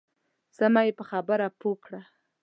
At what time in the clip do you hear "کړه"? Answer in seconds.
1.83-2.01